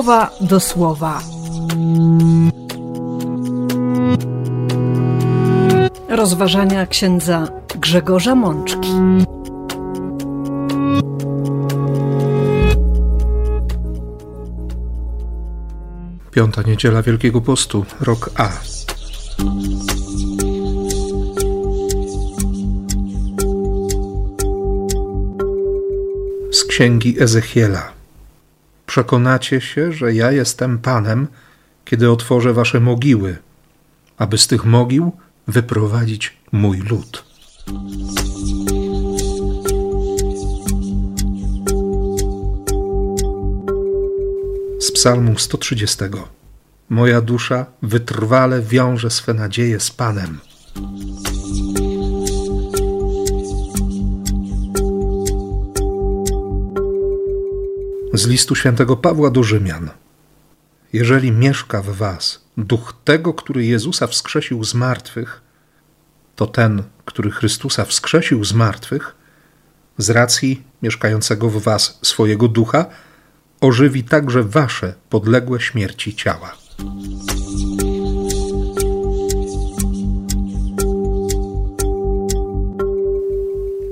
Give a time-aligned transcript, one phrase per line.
[0.00, 1.22] słowa do słowa.
[6.08, 7.48] Rozważania księdza
[7.80, 8.88] Grzegorza Mączki.
[16.30, 18.48] Piąta niedziela Wielkiego Postu, rok A.
[26.52, 27.99] Z księgi Ezechiela.
[28.90, 31.28] Przekonacie się, że ja jestem Panem,
[31.84, 33.36] kiedy otworzę wasze mogiły,
[34.18, 35.12] aby z tych mogił
[35.48, 37.24] wyprowadzić mój lud.
[44.80, 45.96] Z Psalmu 130.
[46.88, 50.38] Moja dusza wytrwale wiąże swe nadzieje z Panem.
[58.12, 59.90] Z listu świętego Pawła do Rzymian.
[60.92, 65.40] Jeżeli mieszka w was duch tego, który Jezusa wskrzesił z martwych,
[66.36, 69.14] to ten, który Chrystusa wskrzesił z martwych,
[69.98, 72.86] z racji mieszkającego w was swojego ducha,
[73.60, 76.56] ożywi także wasze podległe śmierci ciała.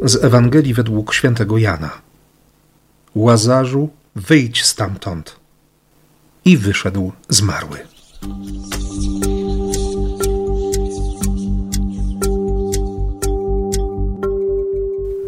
[0.03, 1.91] Z Ewangelii według świętego Jana.
[3.14, 5.37] Łazarzu, wyjdź stamtąd.
[6.45, 7.78] I wyszedł zmarły.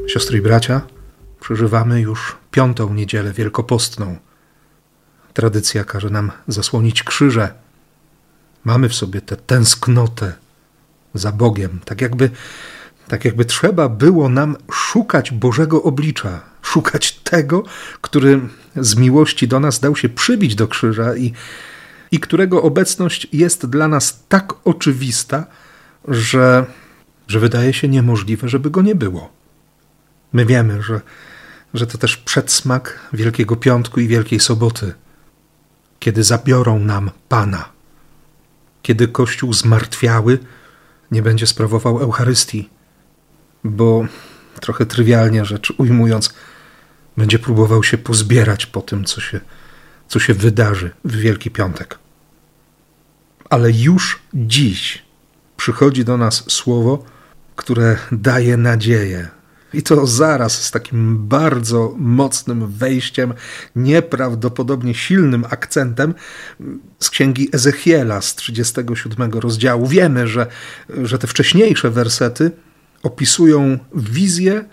[0.07, 0.81] Siostry i bracia,
[1.41, 4.17] przeżywamy już piątą niedzielę wielkopostną.
[5.33, 7.55] Tradycja każe nam zasłonić krzyże.
[8.65, 10.33] Mamy w sobie tę tęsknotę
[11.15, 12.31] za Bogiem, tak jakby,
[13.09, 17.63] tak jakby trzeba było nam szukać Bożego oblicza, szukać tego,
[18.01, 18.41] który
[18.77, 21.33] z miłości do nas dał się przybić do krzyża i,
[22.11, 25.47] i którego obecność jest dla nas tak oczywista,
[26.09, 26.67] że,
[27.29, 29.33] że wydaje się niemożliwe, żeby go nie było.
[30.33, 31.01] My wiemy, że,
[31.75, 34.95] że to też przedsmak Wielkiego Piątku i Wielkiej Soboty,
[35.99, 37.69] kiedy zabiorą nam Pana,
[38.83, 40.39] kiedy Kościół zmartwiały
[41.11, 42.69] nie będzie sprawował Eucharystii,
[43.65, 44.07] bo
[44.61, 46.35] trochę trywialnie rzecz ujmując,
[47.21, 49.41] będzie próbował się pozbierać po tym, co się,
[50.09, 51.99] co się wydarzy w Wielki Piątek.
[53.51, 55.03] Ale już dziś
[55.57, 57.05] przychodzi do nas słowo,
[57.57, 59.29] które daje nadzieję,
[59.75, 63.35] i to zaraz z takim bardzo mocnym wejściem,
[63.77, 66.15] nieprawdopodobnie silnym akcentem
[66.99, 69.87] z księgi Ezechiela z 37 rozdziału.
[69.87, 70.47] Wiemy, że,
[71.03, 72.51] że te wcześniejsze wersety
[73.03, 74.65] opisują wizję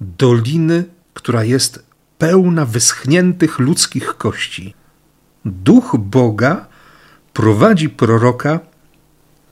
[0.00, 1.93] doliny, która jest
[2.24, 4.74] pełna wyschniętych ludzkich kości.
[5.44, 6.66] Duch Boga
[7.32, 8.60] prowadzi proroka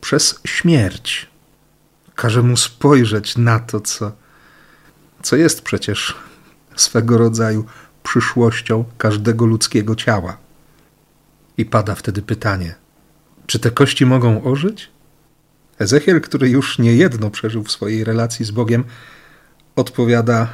[0.01, 1.31] przez śmierć.
[2.15, 4.13] Każe mu spojrzeć na to, co
[5.23, 6.15] co jest przecież
[6.77, 7.65] swego rodzaju
[8.03, 10.37] przyszłością każdego ludzkiego ciała.
[11.59, 12.75] I pada wtedy pytanie:
[13.47, 14.91] czy te kości mogą ożyć?
[15.79, 18.85] Ezechiel, który już niejedno przeżył w swojej relacji z Bogiem,
[19.77, 20.49] odpowiada: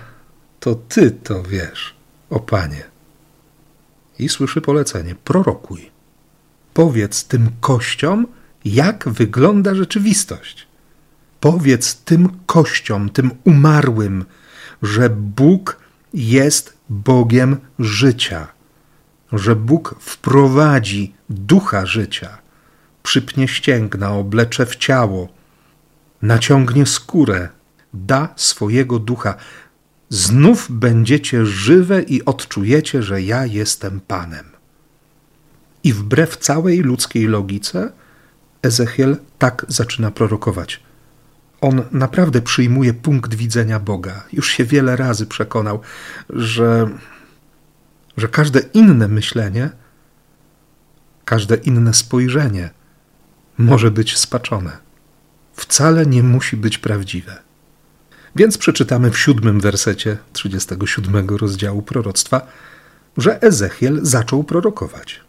[0.60, 1.97] To ty to wiesz,
[2.30, 2.84] o panie.
[4.18, 5.90] I słyszy polecenie: prorokuj.
[6.74, 8.26] Powiedz tym kościom,
[8.64, 10.66] jak wygląda rzeczywistość.
[11.40, 14.24] Powiedz tym kościom, tym umarłym,
[14.82, 15.78] że Bóg
[16.14, 18.48] jest Bogiem życia,
[19.32, 22.38] że Bóg wprowadzi ducha życia,
[23.02, 25.28] przypnie ścięgna, oblecze w ciało,
[26.22, 27.48] naciągnie skórę,
[27.94, 29.34] da swojego ducha.
[30.08, 34.46] Znów będziecie żywe i odczujecie, że ja jestem Panem.
[35.84, 37.92] I wbrew całej ludzkiej logice,
[38.62, 40.80] Ezechiel tak zaczyna prorokować
[41.60, 44.24] on naprawdę przyjmuje punkt widzenia Boga.
[44.32, 45.80] Już się wiele razy przekonał,
[46.30, 46.88] że,
[48.16, 49.70] że każde inne myślenie,
[51.24, 52.70] każde inne spojrzenie
[53.58, 54.78] może być spaczone.
[55.52, 57.36] Wcale nie musi być prawdziwe.
[58.38, 62.46] Więc przeczytamy w siódmym wersecie 37 rozdziału proroctwa,
[63.16, 65.20] że Ezechiel zaczął prorokować.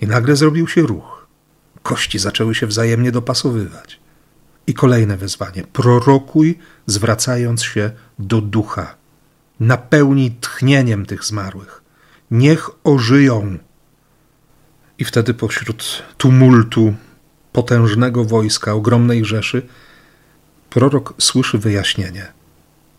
[0.00, 1.26] I nagle zrobił się ruch.
[1.82, 4.00] Kości zaczęły się wzajemnie dopasowywać.
[4.66, 8.94] I kolejne wezwanie: prorokuj, zwracając się do ducha.
[9.60, 11.82] Napełnij tchnieniem tych zmarłych.
[12.30, 13.58] Niech ożyją.
[14.98, 16.94] I wtedy pośród tumultu
[17.52, 19.66] potężnego wojska, ogromnej rzeszy,
[20.72, 22.32] prorok słyszy wyjaśnienie.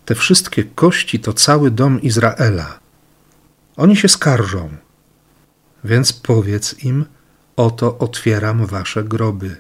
[0.06, 2.80] Te wszystkie kości to cały dom Izraela.
[3.78, 4.70] Oni się skarżą.
[5.84, 7.06] Więc powiedz im:
[7.56, 9.56] Oto otwieram wasze groby.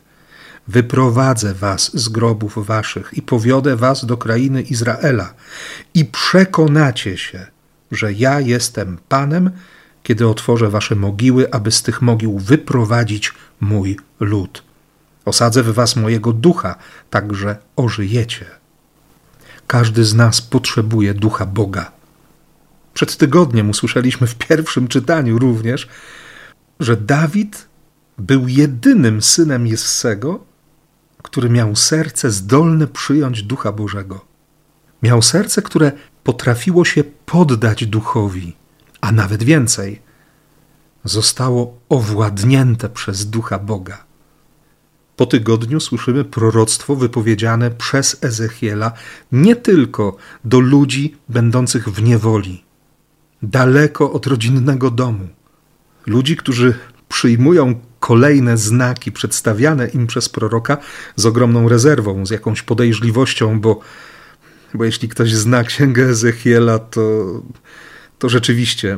[0.68, 5.34] Wyprowadzę was z grobów waszych i powiodę was do krainy Izraela,
[5.94, 7.48] i przekonacie się,
[7.92, 9.52] że ja jestem Panem,
[10.04, 14.73] kiedy otworzę wasze mogiły, aby z tych mogił wyprowadzić mój lud.
[15.26, 16.76] Osadzę w was mojego ducha,
[17.10, 18.46] tak że ożyjecie.
[19.68, 21.92] Każdy z nas potrzebuje ducha Boga.
[22.94, 25.88] Przed tygodniem usłyszeliśmy w pierwszym czytaniu również,
[26.80, 27.68] że Dawid
[28.18, 30.44] był jedynym synem Jessego,
[31.24, 34.26] który miał serce zdolne przyjąć ducha Bożego.
[35.04, 35.92] Miał serce, które
[36.24, 38.56] potrafiło się poddać duchowi,
[39.02, 40.02] a nawet więcej,
[41.04, 44.04] zostało owładnięte przez ducha Boga.
[45.16, 48.92] Po tygodniu słyszymy proroctwo wypowiedziane przez Ezechiela
[49.32, 52.64] nie tylko do ludzi będących w niewoli,
[53.42, 55.28] daleko od rodzinnego domu.
[56.06, 56.74] Ludzi, którzy
[57.10, 60.78] przyjmują kolejne znaki przedstawiane im przez proroka
[61.16, 63.80] z ogromną rezerwą, z jakąś podejrzliwością, bo,
[64.74, 67.02] bo jeśli ktoś zna księgę Ezechiela, to,
[68.20, 68.98] to rzeczywiście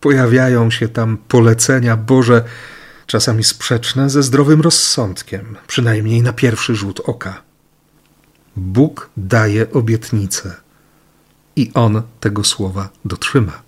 [0.00, 2.44] pojawiają się tam polecenia Boże
[3.06, 7.42] czasami sprzeczne ze zdrowym rozsądkiem, przynajmniej na pierwszy rzut oka.
[8.56, 10.54] Bóg daje obietnicę
[11.56, 13.62] i On tego słowa dotrzyma,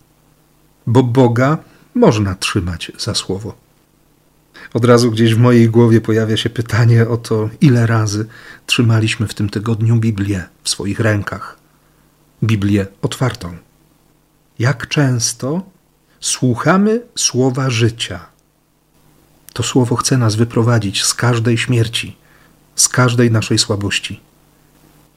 [0.87, 1.59] bo Boga
[1.95, 3.67] można trzymać za słowo.
[4.75, 8.27] Od razu gdzieś w mojej głowie pojawia się pytanie o to, ile razy
[8.67, 11.59] trzymaliśmy w tym tygodniu Biblię w swoich rękach.
[12.45, 13.57] Biblię otwartą.
[14.59, 15.63] Jak często
[16.21, 18.27] słuchamy słowa życia
[19.57, 22.17] to słowo chce nas wyprowadzić z każdej śmierci,
[22.75, 24.21] z każdej naszej słabości.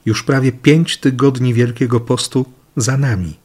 [0.04, 2.46] Już prawie pięć tygodni Wielkiego Postu
[2.76, 3.36] za nami.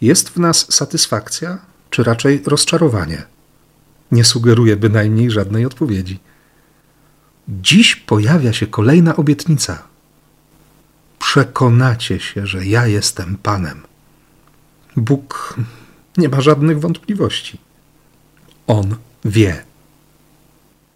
[0.00, 1.58] Jest w nas satysfakcja,
[1.90, 3.22] czy raczej rozczarowanie?
[4.12, 6.18] Nie sugeruje bynajmniej żadnej odpowiedzi.
[7.48, 9.82] Dziś pojawia się kolejna obietnica.
[11.18, 13.82] Przekonacie się, że ja jestem Panem.
[14.96, 15.56] Bóg
[16.16, 17.58] nie ma żadnych wątpliwości.
[18.66, 19.71] On wie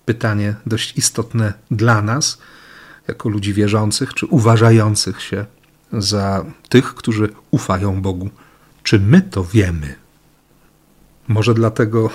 [0.06, 2.38] pytanie dość istotne dla nas,
[3.08, 5.46] jako ludzi wierzących czy uważających się
[5.92, 8.30] za tych, którzy ufają Bogu.
[8.82, 9.94] Czy my to wiemy?
[11.28, 12.10] Może dlatego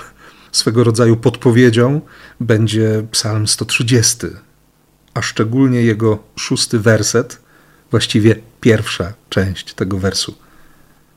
[0.51, 2.01] swego rodzaju podpowiedzią
[2.39, 4.17] będzie Psalm 130,
[5.13, 7.41] a szczególnie jego szósty werset,
[7.91, 10.37] właściwie pierwsza część tego wersu.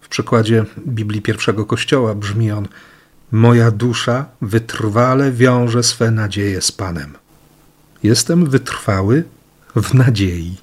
[0.00, 2.68] W przekładzie Biblii pierwszego Kościoła brzmi on:
[3.34, 7.14] Moja dusza wytrwale wiąże swe nadzieje z Panem.
[8.02, 9.24] Jestem wytrwały
[9.76, 10.56] w nadziei.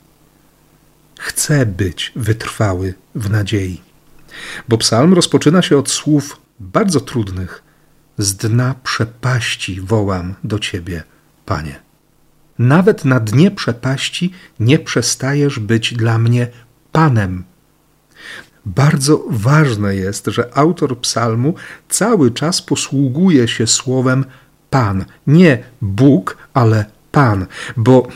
[1.19, 3.81] Chcę być wytrwały w nadziei.
[4.69, 7.63] Bo psalm rozpoczyna się od słów bardzo trudnych.
[8.17, 11.03] Z dna przepaści wołam do Ciebie,
[11.45, 11.79] Panie.
[12.59, 16.47] Nawet na dnie przepaści nie przestajesz być dla mnie
[16.91, 17.43] Panem
[18.65, 21.55] bardzo ważne jest, że autor psalmu
[21.89, 24.25] cały czas posługuje się słowem
[24.69, 25.05] Pan.
[25.27, 27.45] Nie Bóg, ale Pan,
[27.77, 28.07] bo,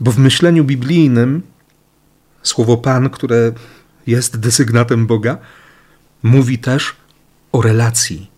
[0.00, 1.42] bo w myśleniu biblijnym
[2.42, 3.52] słowo Pan, które
[4.06, 5.38] jest desygnatem Boga,
[6.22, 6.96] mówi też
[7.52, 8.30] o relacji,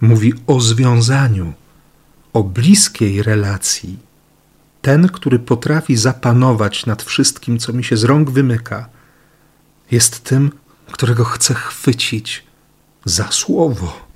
[0.00, 1.52] mówi o związaniu,
[2.32, 3.98] o bliskiej relacji.
[4.82, 8.97] Ten, który potrafi zapanować nad wszystkim, co mi się z rąk wymyka
[9.90, 10.50] jest tym,
[10.92, 12.44] którego chcę chwycić
[13.04, 14.08] za słowo,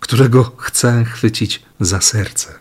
[0.00, 2.54] którego chcę chwycić za serce.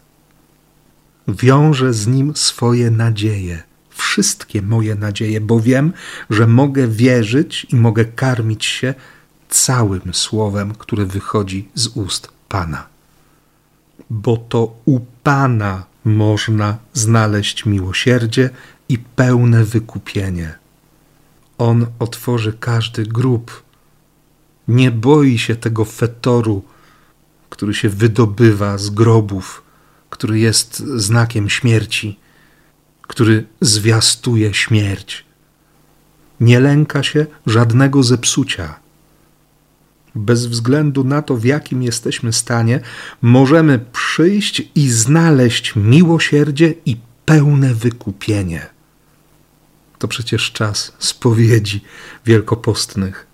[1.28, 5.94] Wiążę z nim swoje nadzieje, wszystkie moje nadzieje, bo wiem,
[6.30, 8.94] że mogę wierzyć i mogę karmić się
[9.50, 12.88] całym słowem, które wychodzi z ust Pana.
[14.10, 18.50] Bo to u Pana można znaleźć miłosierdzie
[18.90, 20.58] i pełne wykupienie.
[21.58, 23.64] On otworzy każdy grób.
[24.68, 26.64] Nie boi się tego fetoru,
[27.50, 29.64] który się wydobywa z grobów,
[30.10, 32.20] który jest znakiem śmierci,
[33.02, 35.26] który zwiastuje śmierć.
[36.40, 38.80] Nie lęka się żadnego zepsucia.
[40.16, 42.80] Bez względu na to, w jakim jesteśmy stanie,
[43.22, 48.77] możemy przyjść i znaleźć miłosierdzie i pełne wykupienie
[50.00, 51.84] to przecież czas spowiedzi
[52.26, 53.28] wielkopostnych.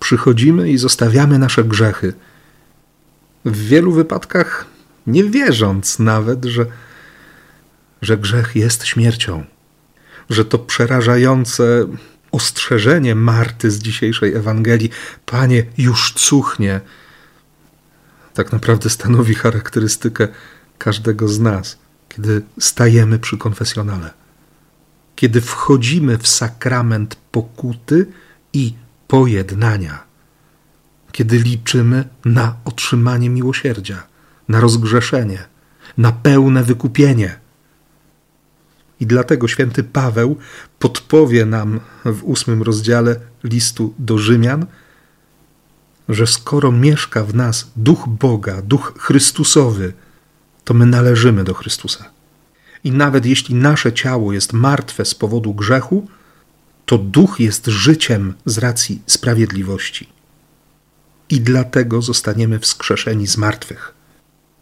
[0.00, 2.12] Przychodzimy i zostawiamy nasze grzechy.
[3.44, 4.66] W wielu wypadkach
[5.06, 6.66] nie wierząc nawet, że,
[8.02, 9.44] że grzech jest śmiercią,
[10.30, 11.86] że to przerażające
[12.32, 14.90] ostrzeżenie Marty z dzisiejszej Ewangelii,
[15.26, 16.80] Panie, już cuchnie,
[18.34, 20.28] tak naprawdę stanowi charakterystykę
[20.78, 24.19] każdego z nas, kiedy stajemy przy konfesjonale.
[25.20, 28.06] Kiedy wchodzimy w sakrament pokuty
[28.52, 28.74] i
[29.08, 30.04] pojednania.
[31.12, 34.02] Kiedy liczymy na otrzymanie miłosierdzia,
[34.48, 35.44] na rozgrzeszenie,
[35.98, 37.38] na pełne wykupienie.
[39.00, 40.36] I dlatego święty Paweł
[40.78, 44.66] podpowie nam w ósmym rozdziale listu do Rzymian,
[46.08, 49.92] że skoro mieszka w nas duch Boga, duch Chrystusowy,
[50.64, 52.19] to my należymy do Chrystusa.
[52.84, 56.08] I nawet jeśli nasze ciało jest martwe z powodu grzechu,
[56.86, 60.08] to duch jest życiem z racji sprawiedliwości.
[61.28, 63.94] I dlatego zostaniemy wskrzeszeni z martwych.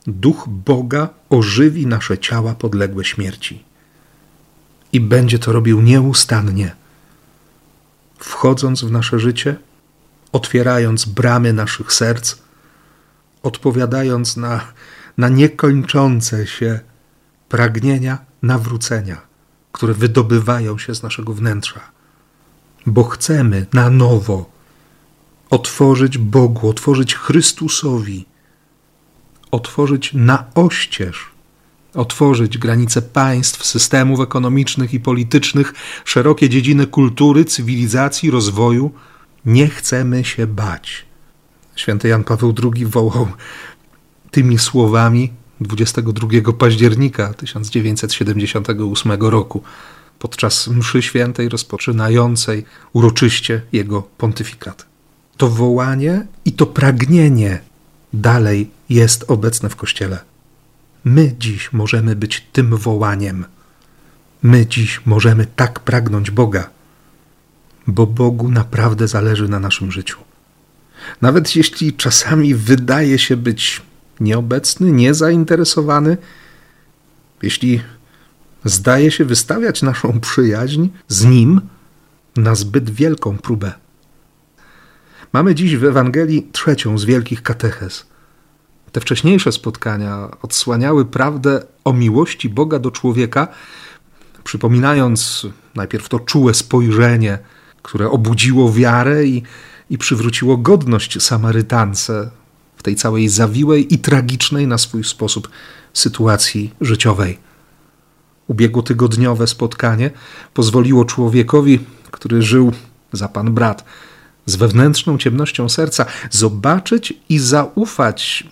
[0.07, 3.65] Duch Boga ożywi nasze ciała podległe śmierci.
[4.93, 6.75] I będzie to robił nieustannie.
[8.19, 9.57] Wchodząc w nasze życie,
[10.33, 12.37] otwierając bramy naszych serc,
[13.43, 14.61] odpowiadając na,
[15.19, 16.81] na niekończące się
[17.49, 19.21] pragnienia nawrócenia,
[19.73, 21.81] które wydobywają się z naszego wnętrza,
[22.87, 24.51] bo chcemy na nowo
[25.51, 28.25] otworzyć Bogu, otworzyć Chrystusowi,
[29.51, 31.31] otworzyć na oścież,
[31.95, 35.75] otworzyć granice państw, systemów ekonomicznych i politycznych,
[36.05, 38.93] szerokie dziedziny kultury, cywilizacji, rozwoju.
[39.45, 41.07] Nie chcemy się bać.
[41.77, 43.29] Święty Jan Paweł II wołał
[44.31, 49.63] tymi słowami 22 października 1978 roku
[50.19, 54.87] podczas mszy świętej rozpoczynającej uroczyście jego pontyfikat.
[55.37, 57.61] To wołanie i to pragnienie
[58.13, 60.19] dalej jest obecne w Kościele.
[61.05, 63.45] My dziś możemy być tym wołaniem.
[64.43, 66.71] My dziś możemy tak pragnąć Boga,
[67.87, 70.19] bo Bogu naprawdę zależy na naszym życiu.
[71.21, 73.83] Nawet jeśli czasami wydaje się być
[74.21, 76.17] nieobecny, niezainteresowany,
[77.43, 77.81] jeśli
[78.65, 81.61] zdaje się wystawiać naszą przyjaźń z Nim
[82.37, 83.73] na zbyt wielką próbę.
[85.33, 88.07] Mamy dziś w Ewangelii trzecią z wielkich katechez.
[88.93, 93.49] Te wcześniejsze spotkania odsłaniały prawdę o miłości Boga do człowieka,
[94.45, 97.39] przypominając najpierw to czułe spojrzenie,
[97.83, 99.43] które obudziło wiarę i,
[99.91, 102.31] i przywróciło godność Samarytance
[102.89, 105.49] tej całej zawiłej i tragicznej na swój sposób
[105.93, 107.39] sytuacji życiowej.
[108.47, 110.11] Ubiegłotygodniowe spotkanie
[110.55, 111.81] pozwoliło człowiekowi,
[112.11, 112.73] który żył
[113.13, 113.85] za pan brat,
[114.47, 118.45] z wewnętrzną ciemnością serca, zobaczyć i zaufać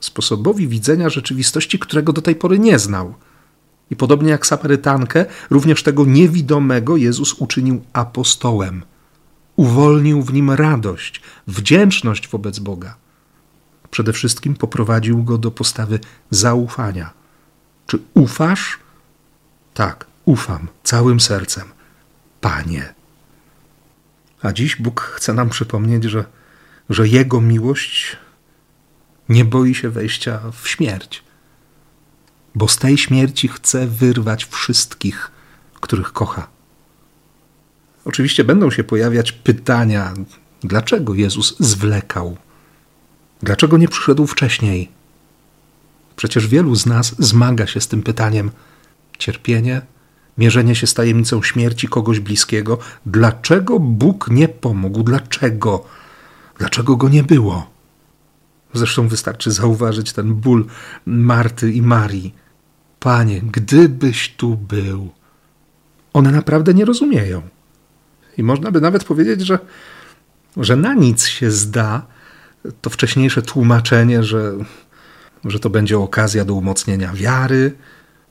[0.00, 3.14] sposobowi widzenia rzeczywistości, którego do tej pory nie znał.
[3.90, 8.82] I podobnie jak Samarytankę, również tego niewidomego Jezus uczynił apostołem.
[9.56, 13.07] Uwolnił w nim radość, wdzięczność wobec Boga.
[13.90, 17.10] Przede wszystkim poprowadził go do postawy zaufania.
[17.86, 18.78] Czy ufasz?
[19.74, 21.64] Tak, ufam całym sercem.
[22.40, 22.94] Panie.
[24.42, 26.24] A dziś Bóg chce nam przypomnieć, że,
[26.90, 28.16] że Jego miłość
[29.28, 31.24] nie boi się wejścia w śmierć,
[32.54, 35.30] bo z tej śmierci chce wyrwać wszystkich,
[35.80, 36.48] których kocha.
[38.04, 40.14] Oczywiście będą się pojawiać pytania,
[40.60, 42.36] dlaczego Jezus zwlekał,
[43.42, 44.88] dlaczego nie przyszedł wcześniej.
[46.16, 48.50] Przecież wielu z nas zmaga się z tym pytaniem:
[49.18, 49.82] cierpienie,
[50.38, 52.78] mierzenie się z tajemnicą śmierci kogoś bliskiego.
[53.06, 55.02] Dlaczego Bóg nie pomógł?
[55.02, 55.84] Dlaczego?
[56.58, 57.70] Dlaczego go nie było?
[58.74, 60.66] Zresztą wystarczy zauważyć ten ból
[61.06, 62.34] Marty i Marii.
[63.00, 65.10] Panie, gdybyś tu był.
[66.12, 67.42] One naprawdę nie rozumieją.
[68.38, 69.58] I można by nawet powiedzieć, że,
[70.56, 72.06] że na nic się zda
[72.80, 74.52] to wcześniejsze tłumaczenie, że,
[75.44, 77.72] że to będzie okazja do umocnienia wiary,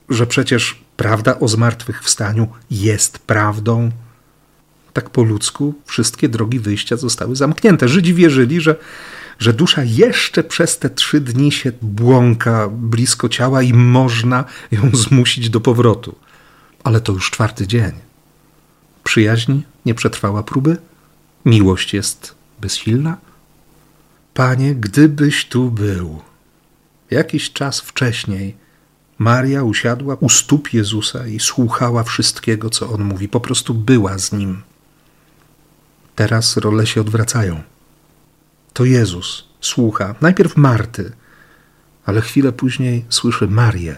[0.08, 3.90] że przecież prawda o zmartwychwstaniu jest prawdą.
[4.92, 7.88] Tak po ludzku wszystkie drogi wyjścia zostały zamknięte.
[7.88, 8.76] Żydzi wierzyli, że
[9.38, 15.50] że dusza jeszcze przez te trzy dni się błąka blisko ciała i można ją zmusić
[15.50, 16.16] do powrotu.
[16.84, 17.92] Ale to już czwarty dzień.
[19.04, 20.76] Przyjaźń nie przetrwała próby?
[21.44, 23.16] Miłość jest bezsilna?
[24.38, 26.22] Panie, gdybyś tu był.
[27.10, 28.56] Jakiś czas wcześniej
[29.18, 33.28] Maria usiadła u stóp Jezusa i słuchała wszystkiego, co on mówi.
[33.28, 34.62] Po prostu była z nim.
[36.16, 37.62] Teraz role się odwracają
[38.72, 41.12] to Jezus słucha najpierw Marty,
[42.06, 43.96] ale chwilę później słyszy Marię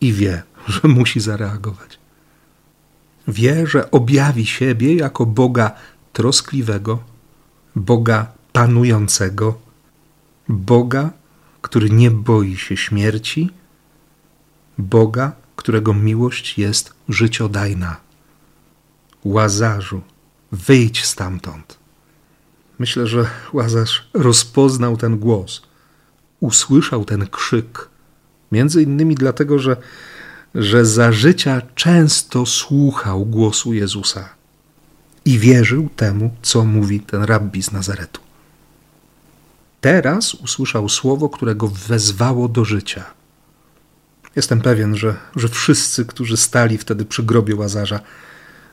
[0.00, 1.98] i wie, że musi zareagować.
[3.28, 5.72] Wie, że objawi siebie jako Boga
[6.12, 7.02] troskliwego,
[7.76, 9.58] Boga panującego,
[10.48, 11.10] Boga
[11.62, 13.50] który nie boi się śmierci,
[14.78, 17.96] Boga, którego miłość jest życiodajna.
[19.24, 20.00] Łazarzu,
[20.52, 21.78] wyjdź stamtąd.
[22.78, 25.62] Myślę, że Łazarz rozpoznał ten głos,
[26.40, 27.88] usłyszał ten krzyk,
[28.52, 29.76] między innymi dlatego, że,
[30.54, 34.28] że za życia często słuchał głosu Jezusa
[35.24, 38.27] i wierzył temu, co mówi ten rabbi z Nazaretu.
[39.80, 43.04] Teraz usłyszał słowo, którego wezwało do życia.
[44.36, 48.00] Jestem pewien, że, że wszyscy, którzy stali wtedy przy grobie łazarza,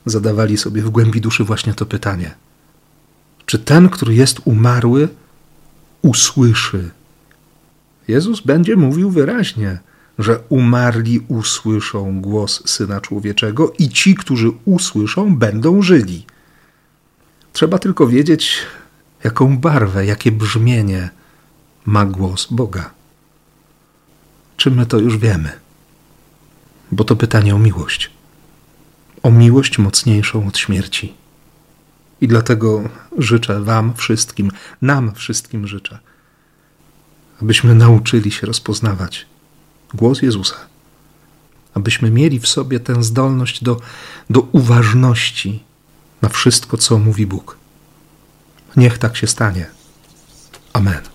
[0.05, 2.35] zadawali sobie w głębi duszy właśnie to pytanie:
[3.45, 5.07] Czy ten, który jest umarły,
[6.01, 6.89] usłyszy?
[8.07, 9.79] Jezus będzie mówił wyraźnie,
[10.19, 16.25] że umarli usłyszą głos syna człowieczego i ci, którzy usłyszą, będą żyli.
[17.53, 18.57] Trzeba tylko wiedzieć,
[19.25, 21.09] jaką barwę, jakie brzmienie
[21.85, 22.91] ma głos Boga.
[24.57, 25.51] Czy my to już wiemy?
[26.91, 28.11] Bo to pytanie o miłość.
[29.23, 31.13] O miłość mocniejszą od śmierci.
[32.21, 34.51] I dlatego życzę Wam wszystkim,
[34.81, 35.99] nam wszystkim życzę,
[37.41, 39.25] abyśmy nauczyli się rozpoznawać
[39.93, 40.55] głos Jezusa,
[41.73, 43.81] abyśmy mieli w sobie tę zdolność do,
[44.29, 45.63] do uważności
[46.21, 47.64] na wszystko, co mówi Bóg.
[48.77, 49.65] Niech tak się stanie.
[50.73, 51.14] Amen.